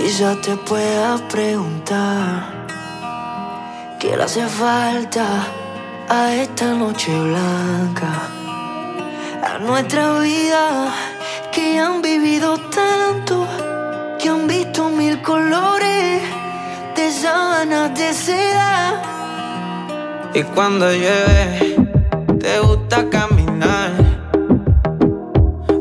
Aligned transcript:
Quizá 0.00 0.36
te 0.40 0.56
pueda 0.56 1.18
preguntar 1.28 2.66
qué 3.98 4.16
le 4.16 4.22
hace 4.22 4.46
falta 4.46 5.26
a 6.08 6.34
esta 6.34 6.72
noche 6.72 7.10
blanca, 7.10 8.12
a 9.42 9.58
nuestra 9.58 10.20
vida 10.20 10.94
que 11.50 11.80
han 11.80 12.00
vivido 12.00 12.58
tanto, 12.70 13.44
que 14.20 14.28
han 14.28 14.46
visto 14.46 14.88
mil 14.88 15.20
colores 15.20 16.22
de 16.94 17.10
sábanas 17.10 17.92
de 17.98 18.12
seda. 18.14 19.02
Y 20.32 20.44
cuando 20.54 20.92
llueve, 20.92 21.76
te 22.38 22.60
gusta 22.60 23.10
caminar, 23.10 23.90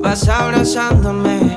vas 0.02 0.28
abrazándome 0.28 1.57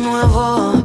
Nuevo 0.00 0.79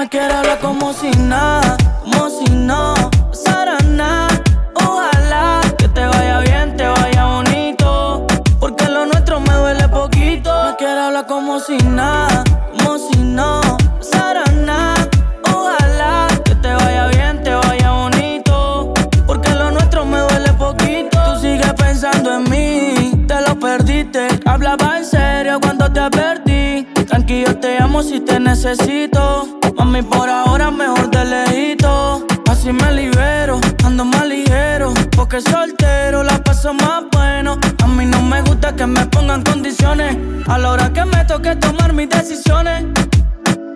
me 0.00 0.08
quieres 0.08 0.34
hablar 0.34 0.58
como 0.60 0.94
si 0.94 1.10
nada, 1.10 1.76
como 2.02 2.30
si 2.30 2.50
no 2.52 2.94
pasara 3.28 3.76
nada. 3.84 4.28
Ojalá 4.74 5.60
que 5.76 5.88
te 5.88 6.06
vaya 6.06 6.38
bien, 6.38 6.74
te 6.74 6.86
vaya 6.86 7.26
bonito. 7.26 8.26
Porque 8.58 8.88
lo 8.88 9.04
nuestro 9.04 9.40
me 9.40 9.52
duele 9.52 9.86
poquito. 9.88 10.50
Me 10.64 10.76
quiere 10.76 11.00
hablar 11.00 11.26
como 11.26 11.60
si 11.60 11.76
nada, 11.76 12.42
como 12.78 12.96
si 12.96 13.18
no 13.18 13.60
pasara 13.98 14.44
nada. 14.64 15.06
Ojalá 15.52 16.28
que 16.46 16.54
te 16.54 16.72
vaya 16.72 17.06
bien, 17.08 17.42
te 17.42 17.52
vaya 17.52 17.90
bonito. 17.90 18.94
Porque 19.26 19.50
lo 19.50 19.70
nuestro 19.70 20.06
me 20.06 20.20
duele 20.20 20.52
poquito. 20.54 21.18
Tú 21.26 21.40
sigues 21.42 21.74
pensando 21.74 22.36
en 22.36 22.44
mí, 22.44 23.26
te 23.28 23.38
lo 23.42 23.54
perdiste. 23.60 24.28
Hablaba 24.46 24.96
en 24.96 25.04
serio 25.04 25.60
cuando 25.60 25.92
te 25.92 26.08
perdí. 26.08 26.86
Tranquilo, 27.06 27.54
te 27.56 27.76
amo 27.76 28.02
si 28.02 28.20
te 28.20 28.40
necesito. 28.40 29.59
Mami, 29.80 30.02
por 30.02 30.28
ahora 30.28 30.70
mejor 30.70 31.10
de 31.10 31.24
lejito. 31.24 32.26
Así 32.50 32.70
me 32.70 32.92
libero, 32.92 33.58
ando 33.82 34.04
más 34.04 34.26
ligero. 34.26 34.92
Porque 35.16 35.40
soltero 35.40 36.22
la 36.22 36.36
paso 36.44 36.74
más 36.74 37.04
bueno. 37.10 37.58
A 37.82 37.86
mí 37.86 38.04
no 38.04 38.20
me 38.20 38.42
gusta 38.42 38.76
que 38.76 38.86
me 38.86 39.06
pongan 39.06 39.42
condiciones. 39.42 40.18
A 40.48 40.58
la 40.58 40.72
hora 40.72 40.92
que 40.92 41.02
me 41.06 41.24
toque 41.24 41.56
tomar 41.56 41.94
mis 41.94 42.10
decisiones. 42.10 42.84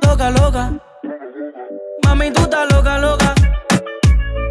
Loca, 0.06 0.28
loca. 0.28 0.72
Mami, 2.02 2.30
tú 2.32 2.42
estás 2.42 2.70
loca, 2.70 2.98
loca. 2.98 3.34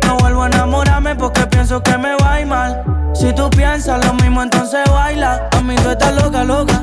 No 0.08 0.18
vuelvo 0.18 0.42
a 0.42 0.48
enamorarme 0.48 1.16
porque 1.16 1.46
pienso 1.46 1.84
que 1.84 1.96
me 2.00 2.16
va 2.16 2.34
a 2.34 2.42
ir 2.42 2.48
mal. 2.48 2.84
Si 3.14 3.32
tú 3.32 3.48
piensas 3.52 4.04
lo 4.04 4.16
mismo, 4.16 4.42
entonces 4.42 4.90
baila. 4.90 5.50
Mami, 5.54 5.76
tú 5.76 5.92
estás 5.92 6.16
loca, 6.16 6.44
loca. 6.44 6.82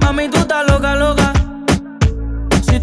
Mami, 0.00 0.26
tú 0.30 0.38
estás 0.38 0.66
loca. 0.66 0.75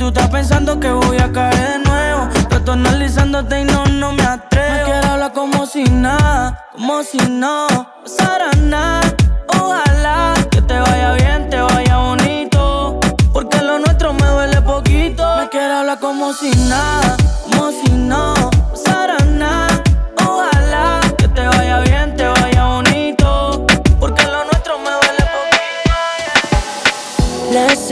Tú 0.03 0.09
estás 0.09 0.29
pensando 0.31 0.77
que 0.81 0.91
voy 0.91 1.15
a 1.17 1.31
caer 1.31 1.79
de 1.79 1.79
nuevo, 1.79 2.27
yo 2.49 2.57
estoy 2.57 2.73
analizándote 2.73 3.61
y 3.61 3.63
no, 3.63 3.85
no 3.85 4.11
me 4.11 4.23
atrevo. 4.23 4.75
Me 4.75 4.83
quiero 4.83 5.07
hablar 5.07 5.31
como 5.31 5.65
si 5.65 5.85
nada, 5.85 6.67
como 6.73 7.03
si 7.03 7.19
no 7.29 7.67
pasara 8.03 8.51
nada. 8.59 9.15
Ojalá 9.47 10.33
que 10.51 10.61
te 10.61 10.77
vaya 10.77 11.13
bien, 11.13 11.49
te 11.49 11.61
vaya 11.61 11.99
bonito. 11.99 12.99
Porque 13.31 13.61
lo 13.61 13.79
nuestro 13.79 14.11
me 14.11 14.25
duele 14.27 14.61
poquito. 14.63 15.23
Me 15.37 15.47
quiero 15.47 15.73
hablar 15.73 15.99
como 15.99 16.33
si 16.33 16.51
nada, 16.51 17.15
como 17.49 17.71
si 17.71 17.89
no 17.93 18.33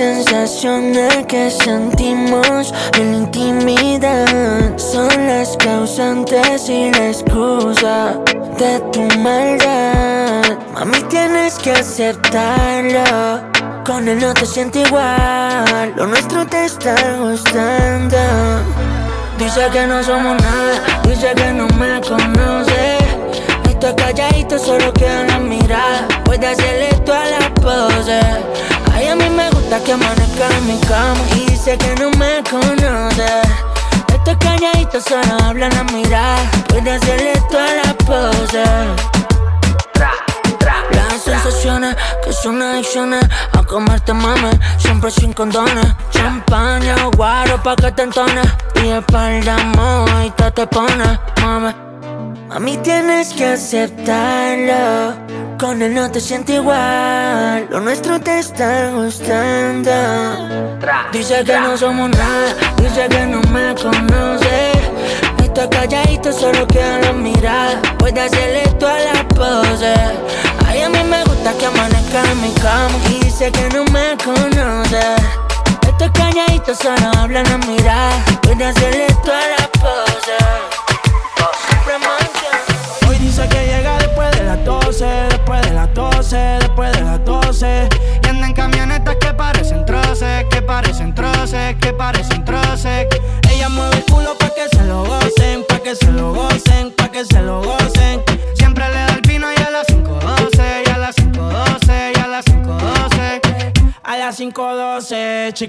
sensaciones 0.01 1.27
que 1.27 1.51
sentimos 1.51 2.73
en 2.97 3.11
la 3.11 3.17
intimidad 3.19 4.75
son 4.75 5.09
las 5.27 5.55
causantes 5.57 6.67
y 6.69 6.91
la 6.91 7.09
excusa 7.09 8.17
de 8.57 8.79
tu 8.91 9.03
maldad. 9.19 10.57
Mami, 10.73 11.03
tienes 11.03 11.53
que 11.59 11.73
aceptarlo. 11.73 13.43
Con 13.85 14.07
él 14.07 14.19
no 14.19 14.33
te 14.33 14.47
sientes 14.47 14.87
igual. 14.87 15.93
Lo 15.95 16.07
nuestro 16.07 16.47
te 16.47 16.65
está 16.65 16.95
gustando. 17.19 18.17
Dice 19.37 19.61
que 19.71 19.85
no 19.85 20.03
somos 20.03 20.35
nada, 20.41 20.81
dice 21.07 21.31
que 21.35 21.53
no 21.53 21.67
me 21.77 22.01
conoce. 22.01 22.97
Estoy 23.69 23.93
calladito, 23.93 24.57
solo 24.57 24.91
queda 24.93 25.25
la 25.25 25.37
mirada. 25.37 26.07
Puede 26.25 26.47
hacerle 26.47 26.89
toda 27.05 27.23
la 27.25 27.53
pose. 27.53 28.19
Ay, 28.93 29.07
a 29.07 29.15
mí 29.15 29.29
me 29.29 29.50
gusta 29.71 29.85
que 29.85 29.93
amanezca 29.93 30.57
en 30.57 30.67
mi 30.67 30.79
cama. 30.81 31.21
Y 31.35 31.51
dice 31.51 31.77
que 31.77 31.95
no 31.95 32.09
me 32.11 32.43
conoce. 32.49 33.41
Estoy 34.13 34.35
calladito, 34.37 34.99
solo 34.99 35.37
habla 35.43 35.69
la 35.69 35.83
mirada. 35.85 36.51
Puede 36.67 36.91
hacerle 36.91 37.33
toda 37.49 37.75
la 37.75 37.93
pose. 38.05 38.63
Las 40.91 41.21
sensaciones 41.23 41.95
que 42.23 42.33
son 42.33 42.61
adicciones 42.61 43.23
a 43.53 43.63
comerte 43.63 44.13
mames, 44.13 44.57
siempre 44.77 45.09
sin 45.09 45.31
condones. 45.33 45.87
Champaña 46.11 46.95
o 47.05 47.11
guaro 47.11 47.61
pa' 47.63 47.75
que 47.75 47.91
te 47.91 48.03
entones. 48.03 48.47
Y 48.83 48.89
espalda 48.89 49.57
moja 49.75 50.25
y 50.25 50.31
te 50.31 50.51
te 50.51 50.67
pones, 50.67 51.19
mami. 51.41 51.90
Mami, 52.51 52.75
tienes 52.79 53.33
que 53.33 53.45
aceptarlo. 53.45 55.15
Con 55.57 55.81
él 55.81 55.95
no 55.95 56.11
te 56.11 56.19
sientes 56.19 56.57
igual. 56.57 57.65
Lo 57.69 57.79
nuestro 57.79 58.19
te 58.19 58.39
está 58.39 58.91
gustando. 58.91 59.89
Dice 61.13 61.45
que 61.45 61.57
no 61.61 61.77
somos 61.77 62.09
nada. 62.09 62.53
Dice 62.75 63.07
que 63.07 63.25
no 63.25 63.39
me 63.53 63.73
conoce. 63.75 64.71
Estoy 65.41 65.69
calladito, 65.69 66.33
solo 66.33 66.67
queda 66.67 66.99
la 66.99 67.13
mirada. 67.13 67.81
Puede 67.97 68.19
hacerle 68.19 68.63
toda 68.77 68.99
la 68.99 69.25
pose. 69.29 69.93
Ay, 70.67 70.81
a 70.81 70.89
mí 70.89 71.03
me 71.05 71.23
gusta 71.23 71.53
que 71.57 71.67
amanezca 71.67 72.21
en 72.31 72.41
mi 72.41 72.51
cama. 72.55 72.97
Y 73.11 73.23
dice 73.23 73.49
que 73.49 73.69
no 73.69 73.85
me 73.85 74.17
conoce. 74.25 75.15
Estoy 75.87 76.09
calladito, 76.09 76.75
solo 76.75 77.11
habla 77.17 77.43
la 77.43 77.57
mirada. 77.59 78.11
Puede 78.41 78.65
hacerle 78.65 79.00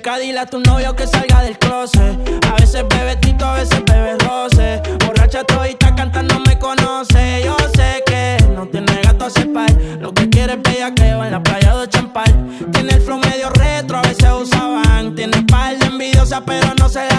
5.12, 0.03 0.09
chica, 0.09 0.19
dile 0.19 0.41
a 0.41 0.47
tu 0.47 0.59
novio 0.61 0.95
que 0.97 1.07
salga 1.07 1.43
del 1.43 1.59
closet. 1.59 2.19
A 2.49 2.61
veces 2.61 2.85
bebe 2.89 3.17
tito, 3.17 3.45
a 3.45 3.55
veces 3.55 3.83
bebe 3.85 4.17
roce. 4.19 4.83
Borracha 5.07 5.45
todita 5.45 5.95
cantando 5.95 6.41
me 6.41 6.59
conoce. 6.59 7.43
Yo 7.45 7.57
sé 7.75 8.03
que 8.07 8.37
no 8.55 8.67
tiene 8.67 9.01
gato 9.03 9.27
a 9.27 9.53
par. 9.53 9.71
Lo 10.01 10.13
que 10.13 10.29
quiere 10.29 10.55
es 10.55 10.63
bellaqueo 10.63 11.25
en 11.25 11.31
la 11.31 11.43
playa 11.43 11.77
de 11.77 11.89
Champal. 11.89 12.33
Tiene 12.73 12.95
el 12.95 13.01
flow 13.01 13.19
medio 13.19 13.51
retro, 13.51 13.99
a 13.99 14.03
veces 14.03 14.29
usaban. 14.33 15.15
Tiene 15.15 15.43
par 15.45 15.79
de 15.79 15.87
envidiosa, 15.87 16.43
pero 16.45 16.75
no 16.79 16.89
se 16.89 17.12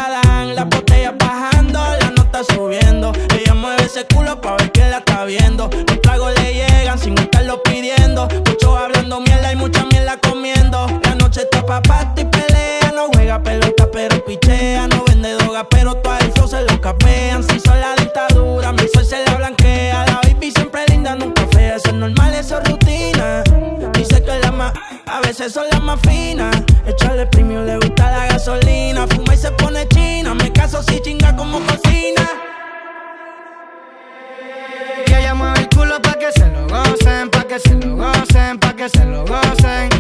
pa' 38.59 38.75
que 38.75 38.89
se 38.89 39.05
lo 39.05 39.25
gocen. 39.25 39.92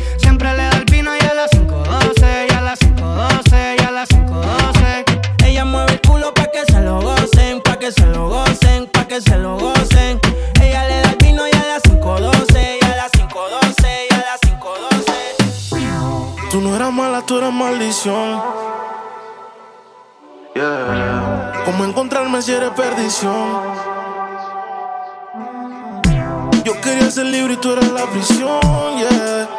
Quería 26.93 27.11
ser 27.11 27.25
libre 27.25 27.53
y 27.53 27.57
tú 27.57 27.71
eras 27.71 27.91
la 27.91 28.05
prisión, 28.05 28.59
yeah. 28.97 29.49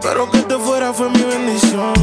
Pero 0.00 0.30
que 0.30 0.38
te 0.42 0.56
fuera 0.56 0.92
fue 0.92 1.10
mi 1.10 1.22
bendición. 1.22 1.94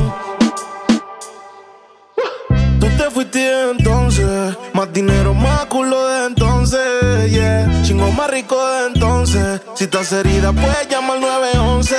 Tú 2.80 2.88
te 2.98 3.10
fuiste 3.10 3.72
entonces, 3.72 4.58
más 4.74 4.92
dinero, 4.92 5.34
más 5.34 5.66
culo 5.66 6.08
de 6.08 6.28
entonces, 6.28 7.32
yeah. 7.32 7.82
Chingo 7.84 8.12
más 8.12 8.30
rico 8.30 8.56
de 8.72 8.88
entonces. 8.88 9.62
Si 9.76 9.86
estás 9.86 10.12
herida, 10.12 10.52
puedes 10.52 10.88
llamar 10.90 11.18
al 11.18 11.22
911, 11.22 11.96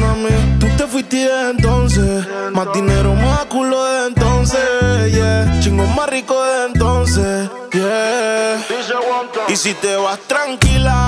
mami. 0.00 0.58
Tú 0.60 0.66
te 0.76 0.86
fuiste 0.86 1.28
entonces, 1.50 2.26
más 2.52 2.72
dinero, 2.72 3.14
más 3.14 3.46
culo 3.46 3.84
de 3.84 4.06
entonces, 4.08 5.12
yeah. 5.12 5.58
Chingo 5.60 5.84
más 5.86 6.08
rico 6.08 6.40
de 6.42 6.66
entonces. 6.66 7.50
Y 9.54 9.56
si 9.56 9.72
te 9.74 9.94
vas 9.94 10.18
tranquila, 10.26 11.06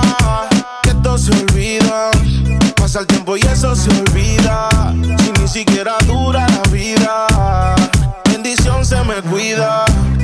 que 0.81 0.91
esto 0.91 1.17
se 1.17 1.31
olvida. 1.33 2.11
Pasa 2.77 3.01
el 3.01 3.07
tiempo 3.07 3.35
y 3.35 3.41
eso 3.41 3.75
se 3.75 3.89
olvida. 3.89 4.69
Si 5.19 5.31
ni 5.33 5.47
siquiera 5.49 5.97
dura 6.05 6.47
la 6.47 6.61
vida 6.71 7.27
bendición 8.23 8.85
se 8.85 9.03
me 9.03 9.21
cuida. 9.23 9.83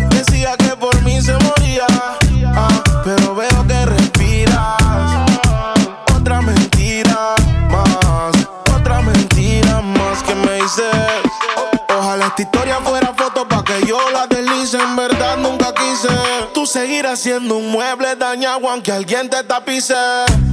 Decía 0.09 0.55
que 0.55 0.73
por 0.77 1.01
mí 1.01 1.21
se 1.21 1.33
moría, 1.33 1.85
ah, 2.55 2.69
pero 3.03 3.35
veo 3.35 3.67
que 3.67 3.85
respiras. 3.87 4.77
Otra 6.15 6.41
mentira 6.41 7.35
más, 7.69 8.33
otra 8.73 9.01
mentira 9.01 9.81
más 9.81 10.23
que 10.23 10.33
me 10.33 10.61
dices. 10.61 10.95
Ojalá 11.89 12.27
esta 12.27 12.41
historia 12.41 12.77
fuera 12.77 13.13
foto 13.17 13.45
pa' 13.45 13.65
que 13.65 13.85
yo 13.85 13.99
la 14.11 14.27
En 14.71 14.95
verdad 14.95 15.37
nunca 15.39 15.73
quise. 15.73 16.07
Tú 16.53 16.65
seguirás 16.65 17.19
siendo 17.19 17.57
un 17.57 17.69
mueble 17.69 18.15
dañado 18.15 18.69
aunque 18.69 18.93
alguien 18.93 19.29
te 19.29 19.43
tapice. 19.43 19.93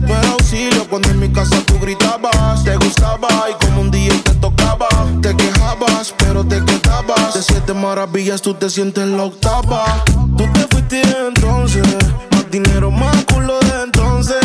No 0.01 0.19
era 0.19 0.29
auxilio 0.33 0.89
cuando 0.89 1.11
en 1.11 1.21
mi 1.21 1.33
casa 1.33 1.57
tú 1.65 1.79
gritabas. 1.79 2.65
Te 2.65 2.75
gustaba 2.75 3.29
y 3.49 3.65
como 3.65 3.83
un 3.83 3.91
día 3.93 4.12
te 4.25 4.35
tocaba. 4.35 4.89
Te 5.23 5.37
quejabas, 5.37 6.12
pero 6.19 6.45
te 6.45 6.61
quedabas. 6.65 7.35
De 7.35 7.43
siete 7.43 7.73
maravillas 7.73 8.43
tú 8.43 8.52
te 8.55 8.69
sientes 8.69 9.07
la 9.07 9.23
octava. 9.23 9.85
Tú 10.37 10.45
te 10.55 10.67
fuiste 10.67 11.02
entonces. 11.29 11.87
Más 12.33 12.50
dinero, 12.50 12.90
más 12.90 13.25
culo 13.26 13.61
de 13.61 13.83
entonces. 13.85 14.40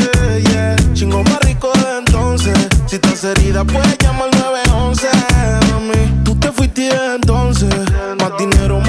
Yeah. 0.51 0.75
Chingo 0.93 1.23
más 1.23 1.39
rico 1.39 1.71
de 1.73 1.97
entonces. 1.97 2.55
Si 2.85 2.97
estás 2.97 3.23
herida, 3.23 3.63
puedes 3.63 3.97
llamar 3.97 4.29
al 4.31 4.39
911. 4.39 5.07
Mami. 5.71 6.23
Tú 6.23 6.35
te 6.35 6.51
fuiste 6.51 6.87
entonces. 7.15 7.73
Más 8.19 8.37
dinero, 8.37 8.79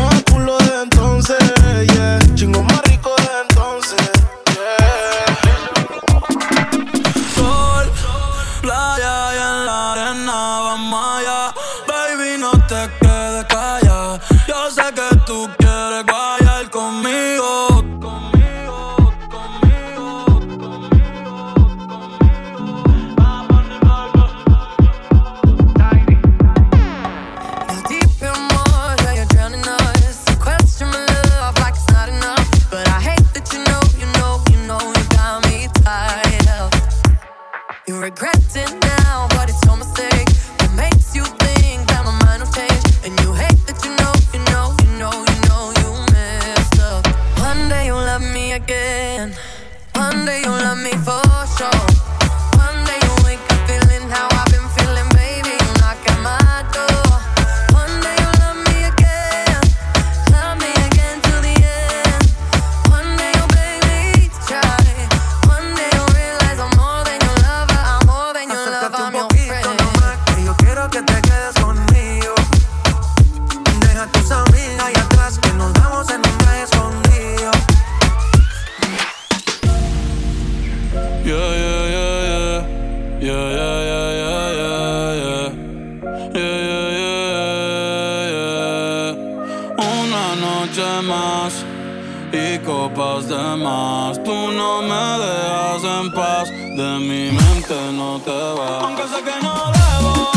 Tú 94.25 94.50
no 94.52 94.83
me 94.83 95.05
dejas 95.25 95.85
en 95.85 96.12
paz, 96.12 96.50
de 96.50 96.99
mi 96.99 97.31
mente 97.31 97.93
no 97.93 98.19
te 98.19 98.31
vas. 98.31 98.83
Aunque 98.83 99.02
sé 99.02 99.23
que 99.23 99.43
no 99.43 99.55
debo. 99.73 100.36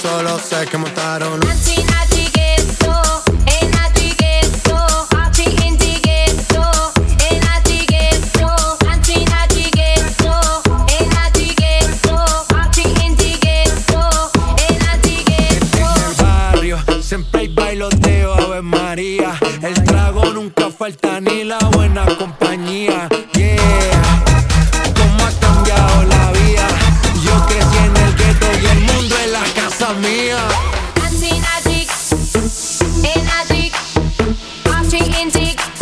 Solo 0.00 0.38
sé 0.38 0.66
que 0.66 0.78
montaron. 0.78 1.40
big 35.38 35.77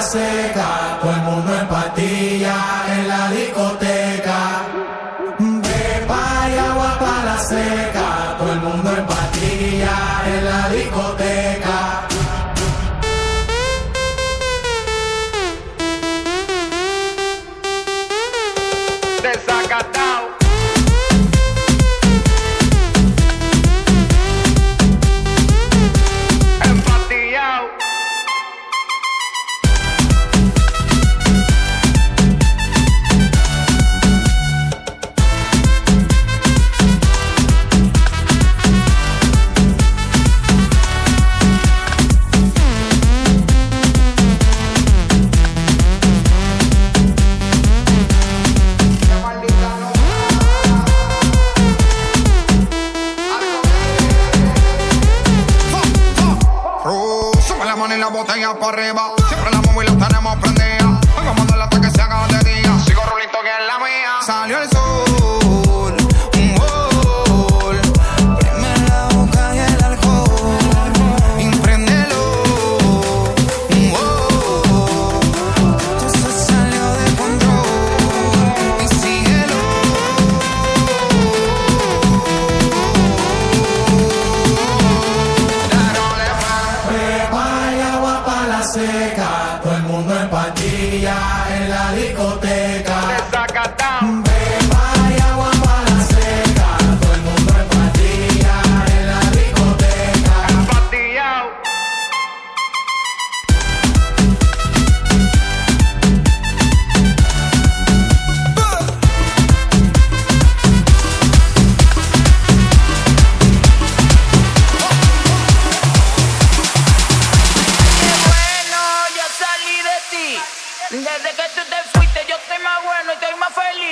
seca, 0.00 0.98
todo 1.00 1.12
el 1.12 1.20
mundo 1.22 1.54
en 1.54 1.66
patilla 1.68 2.56
en 2.94 3.08
la 3.08 3.30
discoteca. 3.30 4.62
Pepa 5.62 6.48
y 6.52 6.58
agua 6.58 6.98
para 6.98 7.24
la 7.24 7.38
seca, 7.38 8.36
todo 8.38 8.52
el 8.52 8.60
mundo 8.60 8.90
en 8.96 9.06
patilla 9.06 9.96
en 10.26 10.44
la 10.44 10.68
discoteca. 10.68 11.45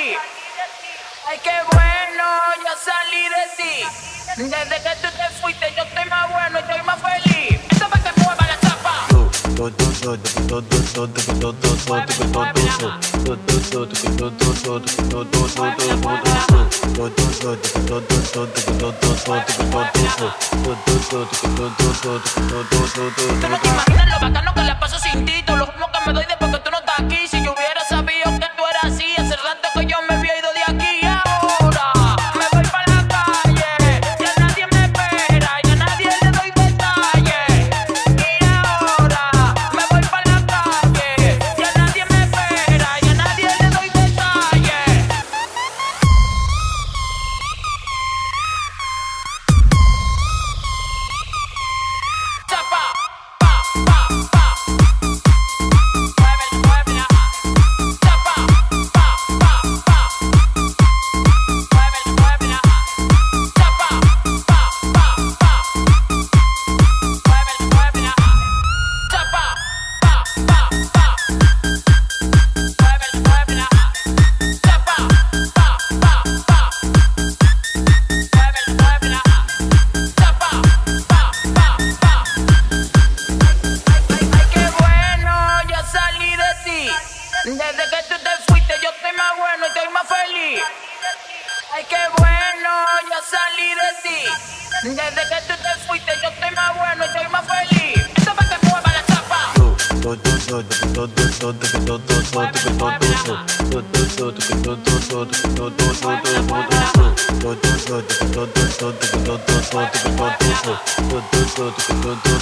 Ay, 0.06 1.38
qué 1.42 1.50
bueno, 1.72 2.24
yo 2.62 2.72
salí 2.84 3.22
de 3.24 3.44
ti. 3.56 3.74
Desde 4.36 4.82
que 4.82 4.96
tú 5.00 5.08
te 5.16 5.40
fuiste, 5.40 5.72
yo 5.74 5.82
estoy 5.82 6.04
más 6.10 6.30
bueno, 6.30 6.58
estoy 6.58 6.82
más 6.82 7.00
feliz. 7.00 7.60
Eso 7.70 7.88
para 7.88 8.02
que 8.02 8.20
mueva 8.20 8.46
la 8.46 8.56
tapa. 8.58 9.06
Tú 23.40 23.48
no 23.48 23.58
te 23.58 23.68
imaginas 23.68 24.08
lo 24.08 24.20
bacano 24.20 24.54
que 24.54 24.62
la 24.62 24.78
paso 24.78 24.98
sin 24.98 25.24
ti, 25.24 25.42
tú 25.46 25.56
lo 25.56 25.66
que 25.66 26.00
me 26.06 26.12
doy 26.12 26.26
de 26.26 26.36
porque 26.36 26.58
tú 26.58 26.70
no 26.70 26.73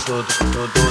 Tú 0.05 0.82